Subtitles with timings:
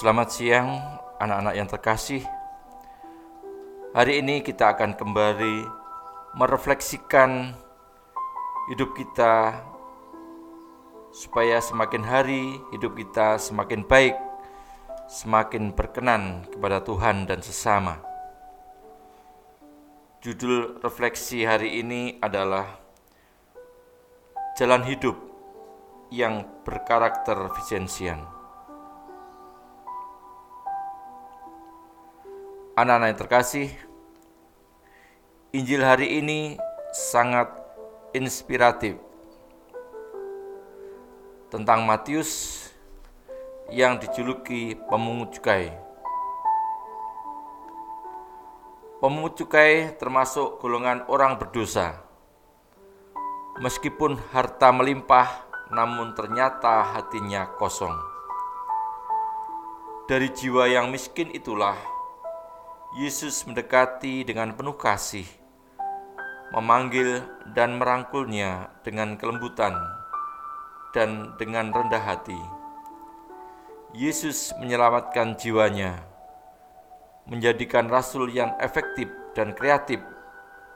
[0.00, 0.80] Selamat siang,
[1.20, 2.24] anak-anak yang terkasih.
[3.92, 5.68] Hari ini kita akan kembali
[6.40, 7.52] merefleksikan
[8.72, 9.60] hidup kita,
[11.12, 14.16] supaya semakin hari hidup kita semakin baik,
[15.04, 18.00] semakin berkenan kepada Tuhan dan sesama.
[20.24, 22.72] Judul refleksi hari ini adalah
[24.56, 25.20] Jalan Hidup
[26.08, 28.39] yang Berkarakter Visensian.
[32.80, 33.68] Anak-anak yang terkasih,
[35.52, 36.56] Injil hari ini
[36.96, 37.52] sangat
[38.16, 38.96] inspiratif
[41.52, 42.64] tentang Matius
[43.68, 45.76] yang dijuluki pemungut cukai.
[49.04, 52.00] Pemungut cukai termasuk golongan orang berdosa.
[53.60, 55.28] Meskipun harta melimpah,
[55.68, 57.92] namun ternyata hatinya kosong.
[60.08, 61.99] Dari jiwa yang miskin itulah
[62.90, 65.22] Yesus mendekati dengan penuh kasih,
[66.50, 67.22] memanggil
[67.54, 69.78] dan merangkulnya dengan kelembutan
[70.90, 72.34] dan dengan rendah hati.
[73.94, 76.02] Yesus menyelamatkan jiwanya,
[77.30, 79.06] menjadikan rasul yang efektif
[79.38, 80.02] dan kreatif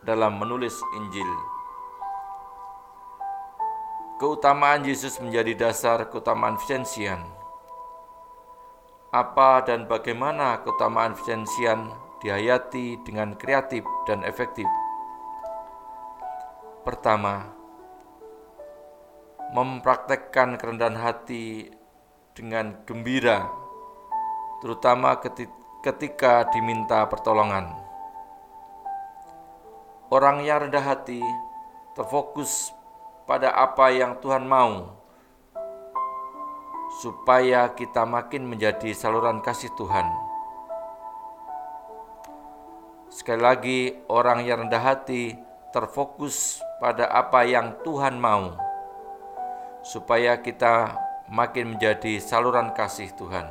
[0.06, 1.26] dalam menulis Injil.
[4.22, 7.26] Keutamaan Yesus menjadi dasar keutamaan Vicensian.
[9.10, 14.64] Apa dan bagaimana keutamaan Vicensian dihayati dengan kreatif dan efektif.
[16.80, 17.52] Pertama,
[19.52, 21.68] mempraktekkan kerendahan hati
[22.32, 23.44] dengan gembira,
[24.64, 25.20] terutama
[25.84, 27.76] ketika diminta pertolongan.
[30.08, 31.20] Orang yang rendah hati
[31.92, 32.72] terfokus
[33.28, 34.96] pada apa yang Tuhan mau,
[37.04, 40.23] supaya kita makin menjadi saluran kasih Tuhan
[43.14, 43.80] Sekali lagi,
[44.10, 45.38] orang yang rendah hati
[45.70, 48.58] terfokus pada apa yang Tuhan mau,
[49.86, 50.98] supaya kita
[51.30, 53.46] makin menjadi saluran kasih Tuhan.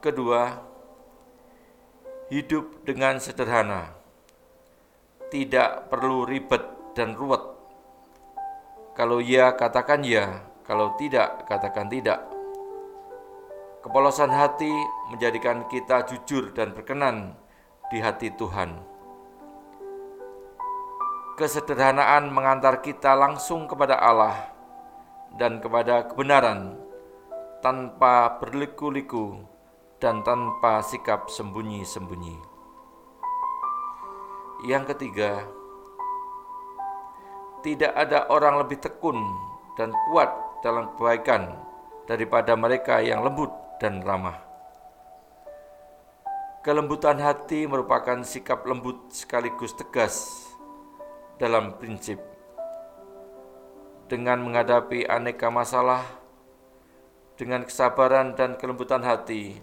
[0.00, 0.56] Kedua,
[2.32, 3.92] hidup dengan sederhana,
[5.28, 6.64] tidak perlu ribet
[6.96, 7.44] dan ruwet.
[8.96, 12.24] Kalau ya, katakan ya, kalau tidak, katakan tidak.
[13.84, 14.72] Kepolosan hati
[15.12, 17.41] menjadikan kita jujur dan berkenan
[17.92, 18.72] di hati Tuhan.
[21.36, 24.48] Kesederhanaan mengantar kita langsung kepada Allah
[25.36, 26.80] dan kepada kebenaran
[27.60, 29.44] tanpa berliku-liku
[30.00, 32.40] dan tanpa sikap sembunyi-sembunyi.
[34.64, 35.44] Yang ketiga,
[37.60, 39.20] tidak ada orang lebih tekun
[39.76, 40.32] dan kuat
[40.64, 41.60] dalam kebaikan
[42.08, 44.51] daripada mereka yang lembut dan ramah.
[46.62, 50.46] Kelembutan hati merupakan sikap lembut sekaligus tegas
[51.34, 52.22] dalam prinsip.
[54.06, 56.06] Dengan menghadapi aneka masalah,
[57.34, 59.58] dengan kesabaran dan kelembutan hati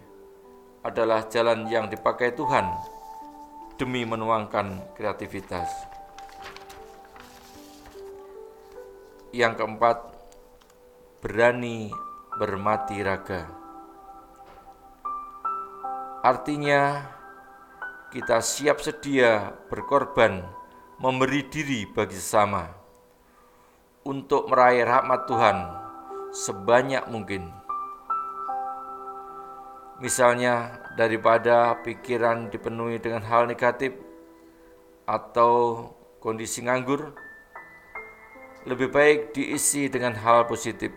[0.84, 2.68] adalah jalan yang dipakai Tuhan
[3.80, 5.72] demi menuangkan kreativitas.
[9.32, 9.98] Yang keempat,
[11.24, 11.88] berani
[12.36, 13.59] bermati raga.
[16.20, 17.00] Artinya,
[18.12, 20.44] kita siap sedia berkorban,
[21.00, 22.68] memberi diri bagi sesama
[24.04, 25.58] untuk meraih rahmat Tuhan
[26.28, 27.48] sebanyak mungkin.
[30.04, 33.96] Misalnya, daripada pikiran dipenuhi dengan hal negatif
[35.08, 35.88] atau
[36.20, 37.16] kondisi nganggur,
[38.68, 40.92] lebih baik diisi dengan hal positif,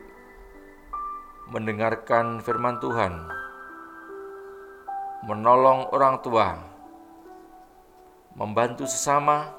[1.48, 3.43] mendengarkan firman Tuhan
[5.24, 6.60] menolong orang tua,
[8.36, 9.56] membantu sesama,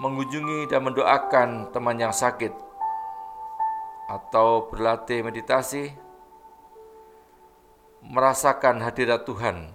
[0.00, 2.54] mengunjungi dan mendoakan teman yang sakit,
[4.08, 5.92] atau berlatih meditasi,
[8.00, 9.68] merasakan hadirat Tuhan,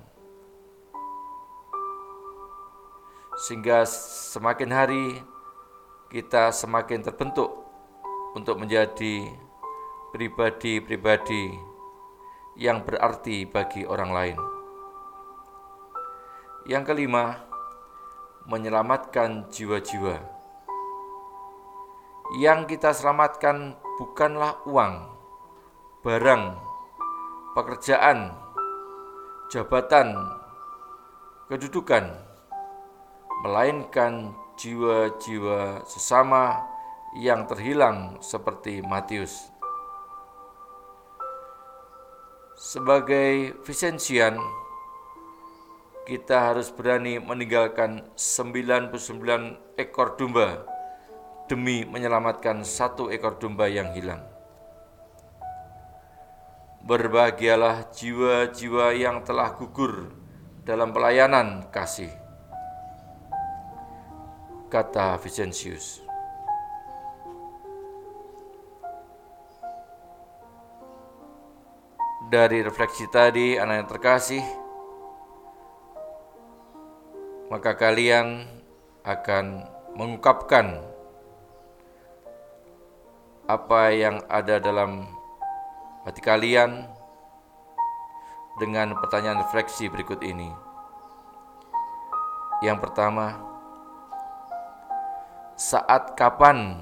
[3.45, 3.85] sehingga
[4.33, 5.05] semakin hari
[6.09, 7.61] kita semakin terbentuk
[8.33, 9.29] untuk menjadi
[10.17, 11.72] pribadi-pribadi
[12.57, 14.37] yang berarti bagi orang lain.
[16.69, 17.43] Yang kelima,
[18.47, 20.19] menyelamatkan jiwa-jiwa.
[22.39, 25.11] Yang kita selamatkan bukanlah uang,
[26.01, 26.43] barang,
[27.53, 28.33] pekerjaan,
[29.53, 30.17] jabatan,
[31.45, 32.09] kedudukan,
[33.45, 36.65] melainkan jiwa-jiwa sesama
[37.13, 39.52] yang terhilang seperti Matius.
[42.63, 44.39] Sebagai Visensian,
[46.07, 50.63] kita harus berani meninggalkan 99 ekor domba
[51.51, 54.23] demi menyelamatkan satu ekor domba yang hilang.
[56.87, 60.15] Berbahagialah jiwa-jiwa yang telah gugur
[60.63, 62.15] dalam pelayanan kasih.
[64.71, 66.12] Kata Vicensius.
[72.31, 74.43] Dari refleksi tadi, anak yang terkasih,
[77.51, 78.47] maka kalian
[79.03, 79.67] akan
[79.99, 80.79] mengungkapkan
[83.43, 85.03] apa yang ada dalam
[86.07, 86.87] hati kalian
[88.57, 90.47] dengan pertanyaan refleksi berikut ini.
[92.63, 93.35] Yang pertama,
[95.59, 96.79] saat kapan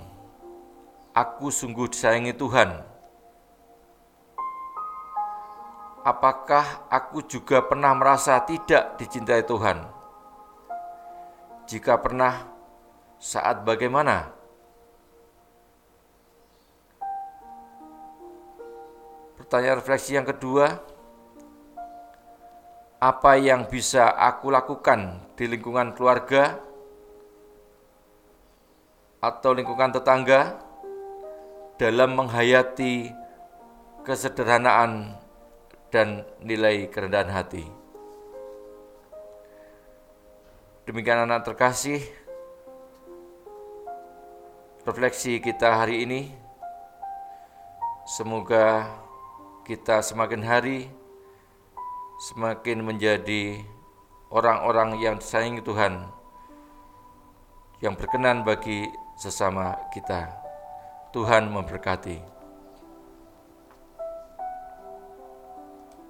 [1.18, 2.91] aku sungguh disayangi Tuhan?
[6.02, 9.86] Apakah aku juga pernah merasa tidak dicintai Tuhan?
[11.70, 12.42] Jika pernah,
[13.22, 14.34] saat bagaimana?
[19.38, 20.82] Pertanyaan refleksi yang kedua,
[22.98, 26.58] apa yang bisa aku lakukan di lingkungan keluarga
[29.22, 30.58] atau lingkungan tetangga
[31.78, 33.14] dalam menghayati
[34.02, 35.21] kesederhanaan
[35.92, 37.68] dan nilai kerendahan hati.
[40.88, 42.02] Demikian anak terkasih,
[44.88, 46.22] refleksi kita hari ini.
[48.08, 48.90] Semoga
[49.68, 50.90] kita semakin hari
[52.22, 53.58] semakin menjadi
[54.30, 56.06] orang-orang yang disayangi Tuhan,
[57.82, 58.86] yang berkenan bagi
[59.18, 60.30] sesama kita.
[61.12, 62.41] Tuhan memberkati.